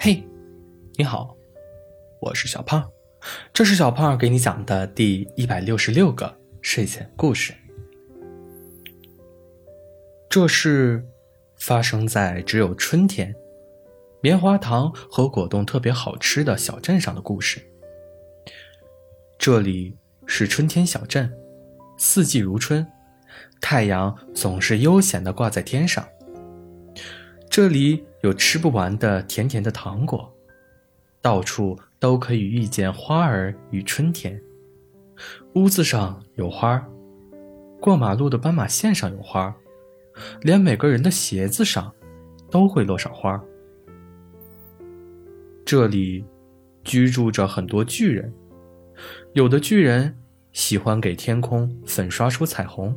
[0.00, 0.24] 嘿，
[0.94, 1.36] 你好，
[2.20, 2.88] 我是小胖，
[3.52, 6.32] 这是小胖给你讲的第一百六十六个
[6.62, 7.52] 睡前故事。
[10.30, 11.04] 这是
[11.58, 13.34] 发生在只有春天，
[14.20, 17.60] 棉花糖和果冻特别好吃的小镇上的故事。
[19.36, 21.28] 这里是春天小镇，
[21.98, 22.86] 四季如春，
[23.60, 26.08] 太阳总是悠闲的挂在天上。
[27.58, 30.32] 这里有吃不完的甜甜的糖果，
[31.20, 34.40] 到处都可以遇见花儿与春天。
[35.56, 36.80] 屋子上有花，
[37.80, 39.52] 过马路的斑马线上有花，
[40.42, 41.92] 连每个人的鞋子上
[42.48, 43.42] 都会落上花。
[45.64, 46.24] 这里
[46.84, 48.32] 居住着很多巨人，
[49.32, 50.16] 有的巨人
[50.52, 52.96] 喜欢给天空粉刷出彩虹。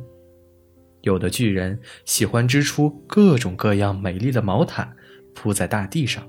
[1.02, 4.96] 有的巨人喜欢织出各种各样美丽的毛毯，
[5.34, 6.26] 铺在大地上。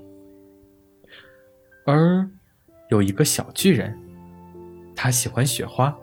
[1.86, 2.28] 而
[2.90, 3.96] 有一个小巨人，
[4.94, 5.96] 他喜欢雪花。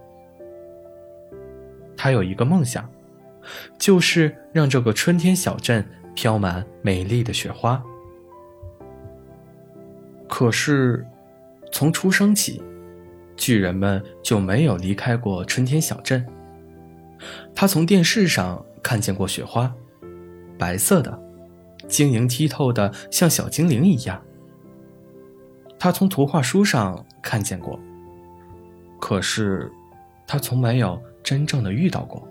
[1.96, 2.90] 他有一个梦想，
[3.78, 5.86] 就是让这个春天小镇
[6.16, 7.84] 飘满美丽的雪花。
[10.28, 11.06] 可是，
[11.72, 12.64] 从出生起，
[13.36, 16.26] 巨人们就没有离开过春天小镇。
[17.54, 19.74] 他从电视上看见过雪花，
[20.58, 21.20] 白色的，
[21.88, 24.22] 晶莹剔透的，像小精灵一样。
[25.80, 27.80] 他从图画书上看见过，
[29.00, 29.72] 可是
[30.28, 32.28] 他从没有真正的遇到过。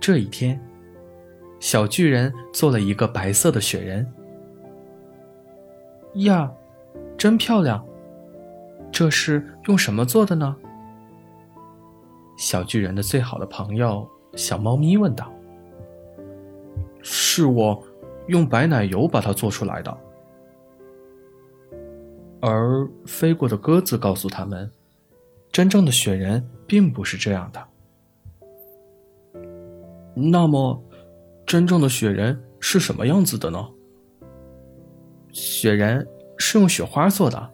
[0.00, 0.60] 这一天，
[1.60, 4.06] 小巨人做了一个白色的雪人。
[6.14, 6.50] 呀，
[7.16, 7.84] 真漂亮！
[8.90, 10.56] 这是用什么做的呢？
[12.38, 15.30] 小巨人的最好的朋友小猫咪问道
[17.02, 17.82] ：“是我
[18.28, 19.98] 用白奶油把它做出来的。”
[22.40, 24.70] 而飞过的鸽子告诉他们
[25.50, 27.68] ：“真正的雪人并不是这样的。”
[30.14, 30.80] 那么，
[31.44, 33.68] 真正的雪人是什么样子的呢？
[35.32, 36.06] 雪人
[36.36, 37.50] 是用雪花做的，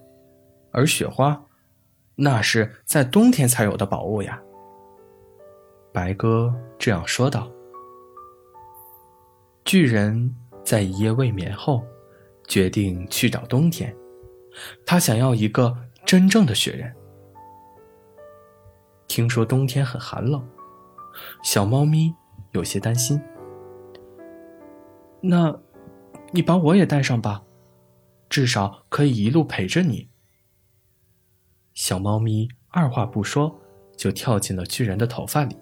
[0.69, 1.43] 而雪花，
[2.13, 4.39] 那是在冬天才有的宝物呀。
[5.95, 7.49] 白鸽这样说道
[9.63, 11.87] ：“巨人在一夜未眠后，
[12.49, 13.95] 决定去找冬天。
[14.85, 15.73] 他想要一个
[16.05, 16.93] 真正的雪人。
[19.07, 20.45] 听说冬天很寒冷，
[21.41, 22.13] 小猫咪
[22.51, 23.17] 有些担心。
[25.21, 25.57] 那，
[26.31, 27.41] 你把我也带上吧，
[28.27, 30.09] 至少可以一路陪着你。”
[31.73, 33.57] 小猫咪二话不说，
[33.95, 35.57] 就跳进了巨人的头发里。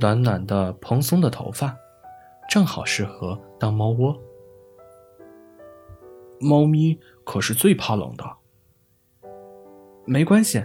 [0.00, 1.76] 暖暖的、蓬松的头发，
[2.48, 4.18] 正好适合当猫窝。
[6.40, 8.24] 猫咪可是最怕冷的。
[10.06, 10.64] 没关系，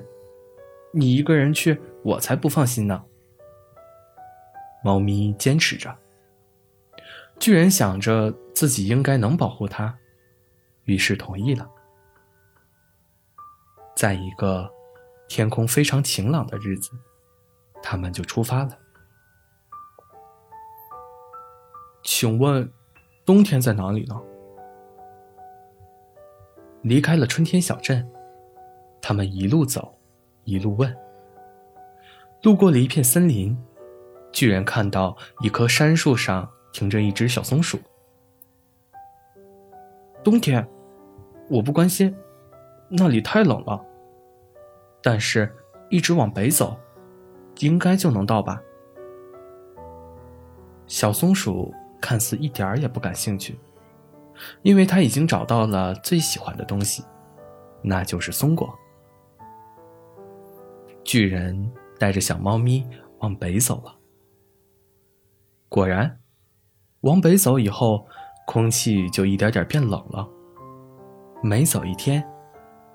[0.93, 3.03] 你一个人去，我才不放心呢。
[4.83, 5.93] 猫咪坚持着。
[7.37, 9.97] 巨人想着自己应该能保护它，
[10.85, 11.69] 于是同意了。
[13.97, 14.71] 在一个
[15.27, 16.91] 天空非常晴朗的日子，
[17.83, 18.77] 他们就出发了。
[22.05, 22.71] 请问，
[23.25, 24.15] 冬天在哪里呢？
[26.83, 28.07] 离开了春天小镇，
[29.01, 29.97] 他们一路走，
[30.43, 30.95] 一路问。
[32.43, 33.57] 路过了一片森林，
[34.31, 37.79] 巨人看到一棵杉树上停着一只小松鼠。
[40.23, 40.65] 冬天，
[41.49, 42.15] 我不关心，
[42.87, 43.83] 那里太冷了。
[45.01, 45.51] 但是，
[45.89, 46.77] 一直往北走，
[47.61, 48.61] 应该就能到吧？
[50.85, 51.73] 小松鼠。
[52.01, 53.57] 看似一点儿也不感兴趣，
[54.61, 57.03] 因为他已经找到了最喜欢的东西，
[57.81, 58.73] 那就是松果。
[61.03, 62.87] 巨人带着小猫咪
[63.19, 63.95] 往北走了。
[65.69, 66.19] 果然，
[67.01, 68.07] 往北走以后，
[68.47, 70.27] 空气就一点点变冷了。
[71.43, 72.23] 每走一天，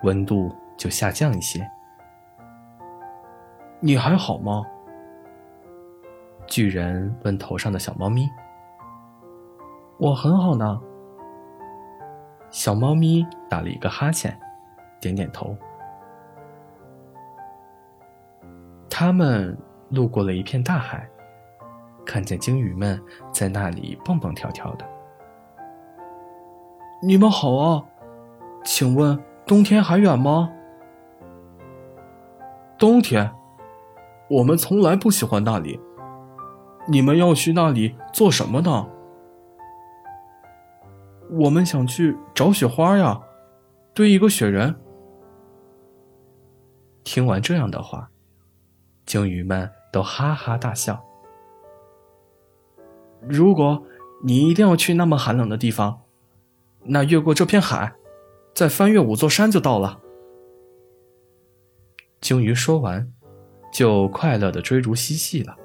[0.02, 1.64] 温度就下降一些。
[3.80, 4.64] 你还好吗？
[6.46, 8.28] 巨人问头上的小猫咪。
[10.00, 10.80] 我很好呢。
[12.50, 14.34] 小猫咪打了一个哈欠，
[14.98, 15.54] 点点头。
[18.88, 19.56] 他们
[19.90, 21.06] 路过了一片大海，
[22.06, 22.98] 看见鲸鱼们
[23.30, 24.86] 在那里蹦蹦跳跳的。
[27.02, 27.84] 你们好啊，
[28.64, 30.50] 请问冬天还远吗？
[32.78, 33.30] 冬天，
[34.30, 35.78] 我们从来不喜欢那里。
[36.88, 38.86] 你们要去那里做什么呢？
[41.32, 43.20] 我们想去找雪花呀，
[43.94, 44.74] 堆一个雪人。
[47.04, 48.10] 听完这样的话，
[49.06, 51.02] 鲸鱼们都哈哈大笑。
[53.22, 53.84] 如果
[54.22, 56.02] 你一定要去那么寒冷的地方，
[56.84, 57.94] 那越过这片海，
[58.54, 60.00] 再翻越五座山就到了。
[62.20, 63.12] 鲸鱼说完，
[63.72, 65.56] 就快乐的追逐嬉戏了。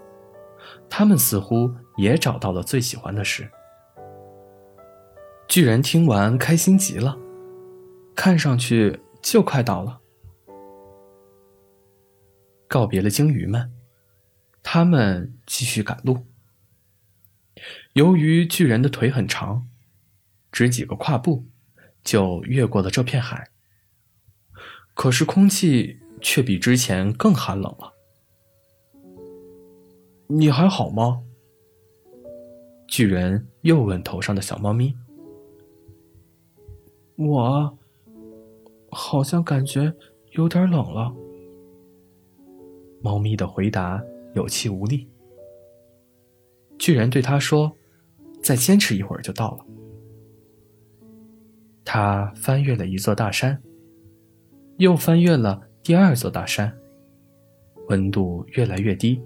[0.90, 3.50] 他们似乎也找到了最喜欢的事。
[5.48, 7.18] 巨人听完，开心极了，
[8.16, 10.02] 看上去就快到了。
[12.68, 13.72] 告别了鲸鱼们，
[14.62, 16.26] 他们继续赶路。
[17.94, 19.68] 由于巨人的腿很长，
[20.52, 21.46] 只几个跨步
[22.04, 23.50] 就越过了这片海。
[24.94, 27.94] 可是空气却比之前更寒冷了。
[30.28, 31.22] 你还好吗？
[32.88, 34.94] 巨人又问头上的小猫咪。
[37.18, 37.78] 我
[38.92, 39.94] 好像感觉
[40.32, 41.14] 有点冷了。
[43.02, 44.04] 猫咪的回答
[44.34, 45.08] 有气无力。
[46.78, 47.72] 巨人对他说
[48.44, 49.66] ：“再坚持一会儿就到了。”
[51.86, 53.62] 他翻越了一座大山，
[54.78, 56.76] 又翻越了第二座大山，
[57.88, 59.22] 温度越来越低。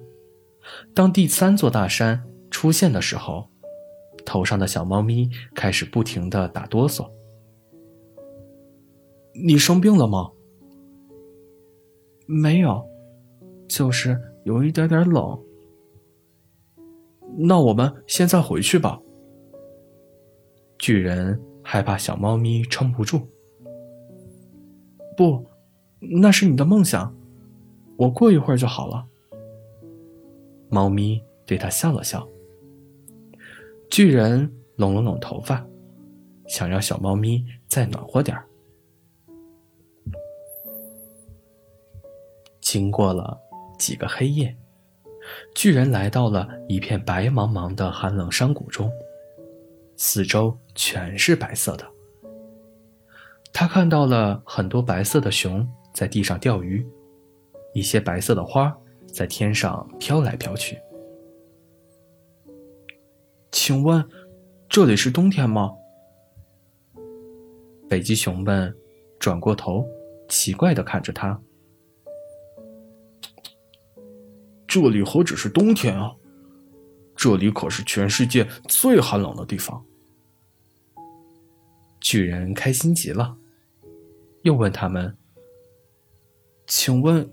[0.94, 2.21] 当第三座大山
[2.51, 3.50] 出现的时候，
[4.25, 7.09] 头上的小猫咪开始不停的打哆嗦。
[9.33, 10.31] 你生病了吗？
[12.25, 12.85] 没有，
[13.67, 15.39] 就是有一点点冷。
[17.37, 18.99] 那我们现在回去吧。
[20.77, 23.21] 巨人害怕小猫咪撑不住。
[25.15, 25.45] 不，
[25.99, 27.15] 那是你的梦想，
[27.97, 29.05] 我过一会儿就好了。
[30.69, 32.27] 猫咪对他笑了笑。
[33.89, 35.65] 巨人拢了拢头发，
[36.47, 38.45] 想让小猫咪再暖和点儿。
[42.71, 43.36] 经过了
[43.80, 44.56] 几个黑夜，
[45.56, 48.92] 巨人来到了一片白茫茫的寒冷山谷中，
[49.95, 51.88] 四周全是白色的。
[53.51, 56.88] 他看到了很多白色的熊在地上钓鱼，
[57.74, 58.72] 一些白色的花
[59.07, 60.77] 在天上飘来飘去。
[63.51, 64.07] 请问，
[64.69, 65.72] 这里是冬天吗？
[67.89, 68.72] 北极熊们
[69.18, 69.83] 转过头，
[70.27, 71.42] 奇怪的看着他。
[74.69, 76.16] 这里何止是冬天啊！
[77.16, 79.83] 这里可是全世界最寒冷的地方。
[82.00, 83.36] 巨人开心极了，
[84.44, 85.18] 又问他们
[86.68, 87.27] ：“请问，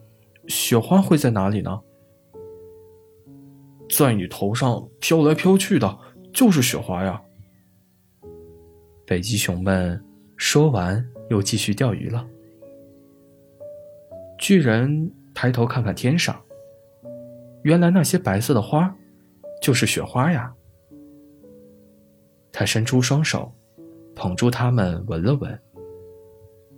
[0.48, 1.78] 雪花会在哪里呢？”
[3.94, 5.98] 在你头上飘来飘去的，
[6.32, 7.20] 就是雪花呀。
[9.06, 10.02] 北极熊们
[10.38, 12.26] 说完，又继续钓鱼了。
[14.38, 16.34] 巨人抬头看看天上。
[17.66, 18.96] 原来那些白色的花，
[19.60, 20.54] 就是雪花呀。
[22.52, 23.52] 他伸出双手，
[24.14, 25.60] 捧住它们，闻了闻。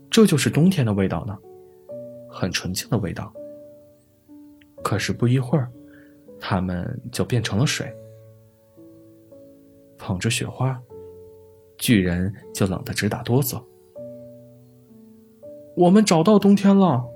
[0.09, 1.39] 这就是冬天的味道呢，
[2.31, 3.31] 很纯净的味道。
[4.83, 5.71] 可是不一会儿，
[6.41, 7.95] 它们就变成了水。
[9.99, 10.83] 捧着雪花，
[11.77, 13.63] 巨人就冷得直打哆嗦。
[15.77, 17.07] 我们找到冬天了，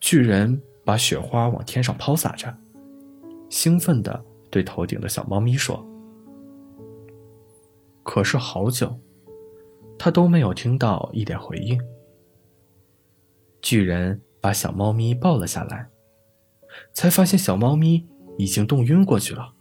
[0.00, 0.58] 巨人。
[0.84, 2.56] 把雪花往天上抛洒着，
[3.48, 5.86] 兴奋地对头顶的小猫咪说
[8.02, 8.98] ：“可是好久，
[9.98, 11.80] 他都没有听到一点回应。”
[13.62, 15.88] 巨人把小猫咪抱了下来，
[16.92, 19.54] 才发现小猫咪已经冻晕过去了。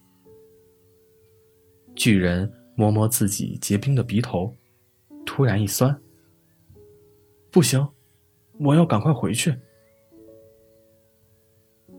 [1.96, 4.56] 巨人摸摸自己结冰的鼻头，
[5.24, 6.02] 突然一酸
[7.52, 7.88] ：“不行，
[8.60, 9.56] 我要赶快回去。”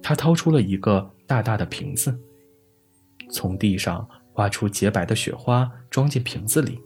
[0.02, 2.18] 他掏出了一个大大的瓶子，
[3.30, 6.80] 从地上挖出洁白的雪花，装进瓶子里。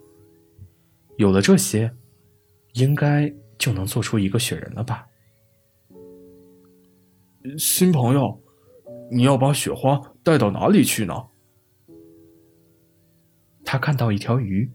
[1.17, 1.93] 有了这些，
[2.75, 5.09] 应该就能做出一个雪人了吧？
[7.59, 8.43] 新朋友，
[9.11, 11.15] 你要把雪花带到哪里去呢？
[13.65, 14.71] 他看到一条鱼，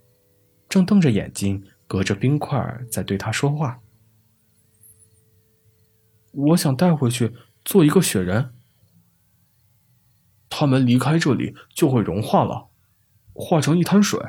[0.67, 3.79] 正瞪着眼睛，隔着冰块在对他说话。
[6.31, 7.31] 我想带回去。
[7.63, 8.53] 做一个雪人，
[10.49, 12.69] 他们离开这里就会融化了，
[13.33, 14.19] 化成一滩水。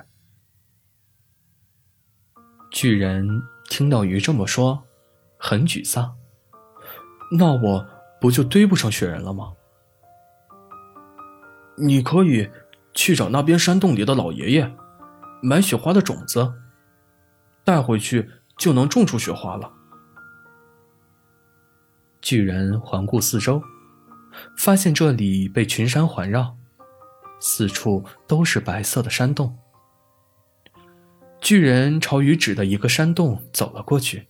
[2.71, 4.85] 巨人听到鱼这么说，
[5.39, 6.17] 很沮丧。
[7.39, 7.87] 那我
[8.21, 9.55] 不就堆不成雪人了吗？
[11.79, 12.51] 你可以
[12.93, 14.75] 去找那边山洞里的老爷爷，
[15.43, 16.53] 买雪花的种子，
[17.65, 19.73] 带回去就能种出雪花了。
[22.23, 23.61] 巨人环顾四周，
[24.57, 26.57] 发现这里被群山环绕，
[27.41, 29.59] 四处都是白色的山洞。
[31.41, 34.29] 巨人朝鱼指的一个山洞走了过去，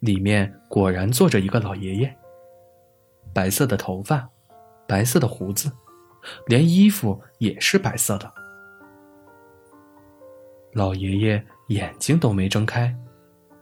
[0.00, 2.14] 里面果然坐着一个老爷爷，
[3.32, 4.28] 白色的头发，
[4.86, 5.72] 白色的胡子，
[6.46, 8.30] 连衣服也是白色的。
[10.74, 12.94] 老爷爷眼睛都没睁开，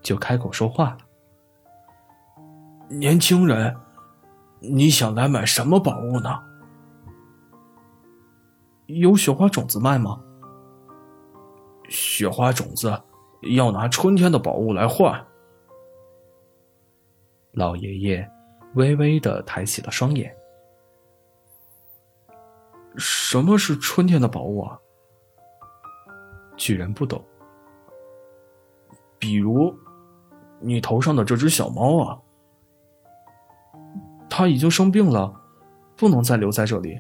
[0.02, 0.99] 就开口说话了
[2.90, 3.75] ：“年轻人，
[4.59, 6.42] 你想来买什么宝物呢？
[8.87, 10.20] 有雪花种子卖吗？
[11.88, 13.00] 雪花种子
[13.52, 15.25] 要拿春天的宝物来换。”
[17.54, 18.28] 老爷爷
[18.75, 20.37] 微微的抬起了双眼
[22.99, 24.76] ：“什么是春天的宝物啊？”
[26.59, 27.25] 巨人不懂，
[29.16, 29.73] 比如，
[30.61, 32.18] 你头上的这只小猫啊，
[34.40, 35.30] 他已经生病了，
[35.99, 36.99] 不能再留在这里。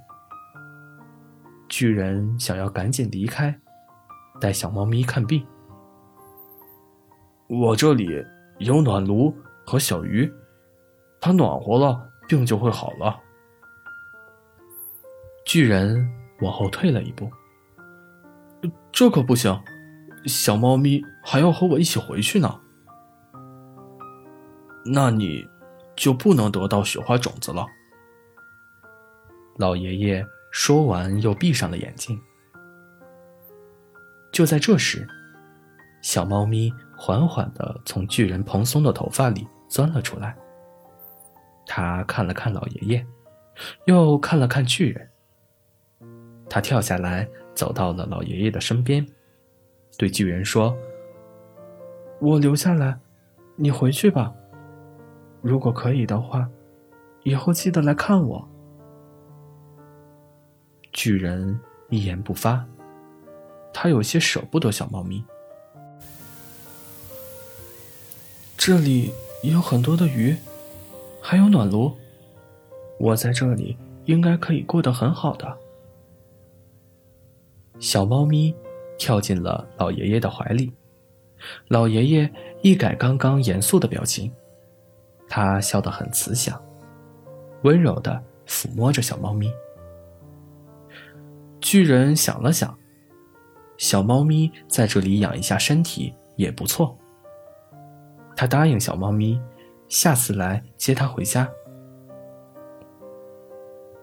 [1.70, 3.58] 巨人想要赶紧离开，
[4.38, 5.42] 带小猫咪看病。
[7.48, 8.22] 我这里
[8.58, 10.30] 有暖炉和小鱼，
[11.18, 13.18] 它暖和了，病就会好了。
[15.46, 16.06] 巨人
[16.42, 17.26] 往后退了一步。
[18.92, 19.58] 这可不行，
[20.26, 22.60] 小猫咪还要和我一起回去呢。
[24.84, 25.48] 那你
[26.00, 27.66] 就不能得到雪花种子了。
[29.58, 32.18] 老爷爷说完，又闭上了眼睛。
[34.32, 35.06] 就在这时，
[36.00, 40.34] 小猫咪缓缓地从巨人蓬松的头发里钻了出来。
[41.66, 43.06] 它看了看老爷爷，
[43.84, 45.10] 又看了看巨人。
[46.48, 47.28] 它跳下来。
[47.52, 49.04] 走到了老爷爷的身边，
[49.98, 50.74] 对巨人说
[52.18, 52.98] ：“我留下来，
[53.56, 54.32] 你回去吧。
[55.42, 56.48] 如果可以的话，
[57.24, 58.46] 以后记得来看我。”
[60.92, 62.64] 巨人一言不发，
[63.72, 65.24] 他有些舍不得小猫咪。
[68.56, 70.36] 这里有很多的鱼，
[71.22, 71.92] 还有暖炉，
[72.98, 75.56] 我在这里应该可以过得很好的。
[77.78, 78.54] 小猫咪
[78.98, 80.70] 跳进了老爷爷的怀里，
[81.68, 82.30] 老爷爷
[82.60, 84.30] 一改刚刚严肃的表情，
[85.30, 86.60] 他笑得很慈祥，
[87.62, 89.50] 温柔的抚摸着小猫咪。
[91.60, 92.76] 巨人想了想，
[93.78, 96.98] 小猫咪在这里养一下身体也不错。
[98.36, 99.40] 他答应小猫咪，
[99.88, 101.48] 下次来接它回家。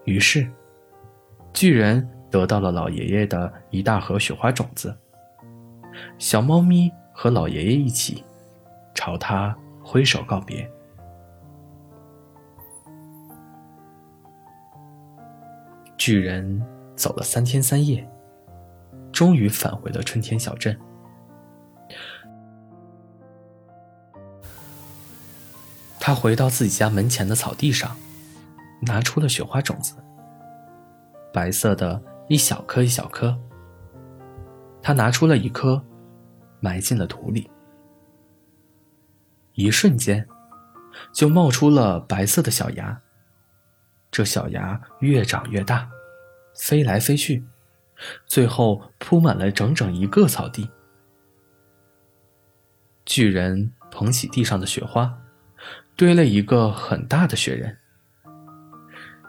[0.05, 0.49] 于是，
[1.53, 2.09] 巨人。
[2.29, 4.93] 得到了老爷爷的一大盒雪花种子，
[6.17, 8.21] 小猫咪和老爷爷一起
[8.93, 10.69] 朝他挥手告别。
[15.97, 16.63] 巨人
[16.95, 18.07] 走了三天三夜，
[19.11, 20.77] 终于返回了春天小镇。
[25.99, 27.95] 他回到自己家门前的草地上，
[28.81, 29.95] 拿出了雪花种子，
[31.33, 32.01] 白色的。
[32.29, 33.39] 一小颗一小颗，
[34.81, 35.81] 他拿出了一颗，
[36.59, 37.49] 埋进了土里。
[39.53, 40.27] 一瞬间，
[41.13, 43.01] 就冒出了白色的小芽。
[44.11, 45.89] 这小芽越长越大，
[46.55, 47.45] 飞来飞去，
[48.25, 50.69] 最后铺满了整整一个草地。
[53.05, 55.17] 巨人捧起地上的雪花，
[55.95, 57.77] 堆了一个很大的雪人。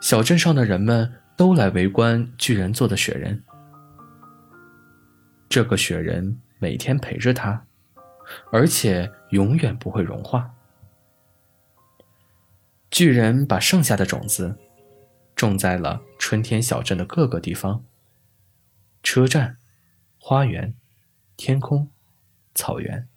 [0.00, 1.14] 小镇上的人们。
[1.38, 3.44] 都来围观巨人做的雪人。
[5.48, 7.64] 这个雪人每天陪着他，
[8.50, 10.50] 而且永远不会融化。
[12.90, 14.58] 巨人把剩下的种子
[15.38, 17.84] 种在了春天小镇的各个地方：
[19.04, 19.58] 车站、
[20.18, 20.74] 花园、
[21.36, 21.88] 天空、
[22.56, 23.08] 草原。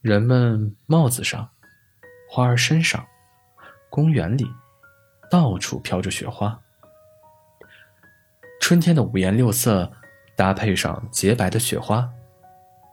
[0.00, 1.52] 人们帽子上、
[2.28, 3.06] 花儿身上、
[3.88, 4.52] 公园里。
[5.30, 6.60] 到处飘着雪花，
[8.60, 9.92] 春天的五颜六色
[10.36, 12.12] 搭配上洁白的雪花，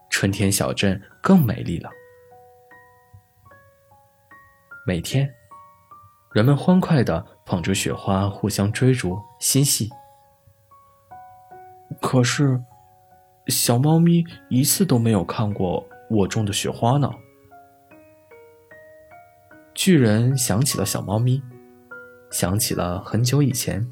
[0.08, 1.90] 春天小镇更美丽了。
[4.86, 5.34] 每天，
[6.30, 9.88] 人们欢快的捧着雪花互相追逐嬉戏。
[11.98, 12.62] 可是，
[13.46, 17.10] 小猫咪一次都没有看过我种的雪花呢。
[19.74, 21.42] 巨人想起了小猫咪。
[22.30, 23.90] 想起了很久以前，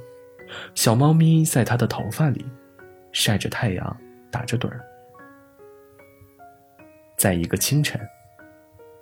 [0.75, 2.45] 小猫咪在它的头发里
[3.11, 3.97] 晒着太阳，
[4.31, 4.85] 打着盹儿。
[7.17, 7.99] 在一个清晨，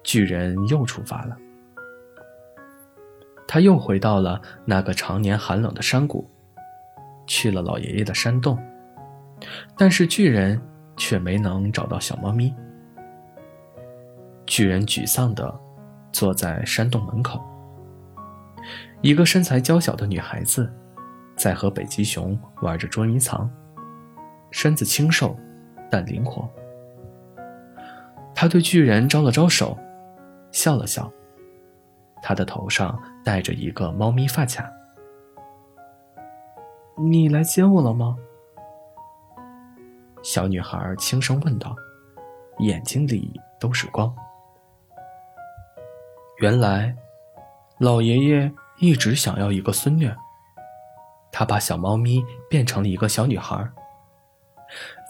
[0.05, 1.37] 巨人又出发了。
[3.47, 6.29] 他又回到了那个常年寒冷的山谷，
[7.27, 8.59] 去了老爷爷的山洞，
[9.77, 10.61] 但是巨人
[10.97, 12.55] 却没能找到小猫咪。
[14.47, 15.59] 巨人沮丧地
[16.13, 17.41] 坐在山洞门口。
[19.01, 20.73] 一个身材娇小的女孩子，
[21.37, 23.51] 在和北极熊玩着捉迷藏，
[24.51, 25.37] 身子清瘦，
[25.91, 26.49] 但灵活。
[28.35, 29.79] 她对巨人招了招手，
[30.51, 31.13] 笑了笑。
[32.23, 34.71] 她的头上戴着一个猫咪发卡。
[36.97, 38.17] 你来接我了吗？
[40.23, 41.75] 小女孩轻声问道，
[42.59, 44.15] 眼睛里都是光。
[46.41, 46.95] 原来，
[47.79, 50.11] 老爷爷一直想要一个孙女。
[51.33, 53.69] 他把小猫咪变成了一个小女孩，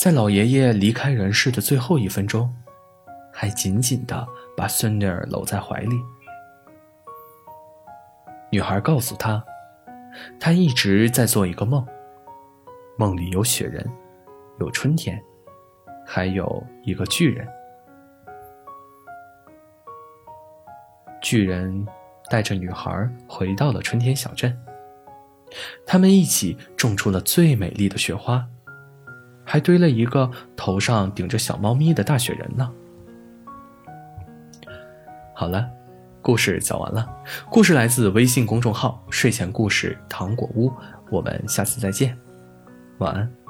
[0.00, 2.50] 在老爷爷离开人世的最后一分钟，
[3.30, 5.94] 还紧紧的把孙女儿搂在怀里。
[8.54, 9.44] 女孩告诉他，
[10.38, 11.84] 她一直在做一个梦，
[12.96, 13.84] 梦里有雪人，
[14.60, 15.20] 有春天，
[16.06, 17.44] 还有一个巨人。
[21.20, 21.84] 巨人
[22.30, 24.56] 带着女孩回到了春天小镇。
[25.84, 28.46] 他们一起种出了最美丽的雪花，
[29.44, 32.72] 还堆了一个头上顶着小猫咪的大雪人呢。
[35.34, 35.68] 好了，
[36.24, 37.06] 故事讲完了。
[37.50, 40.72] 故事来自微信公众号“睡前故事糖果屋”，
[41.12, 42.16] 我们下次再见，
[42.98, 43.43] 晚安。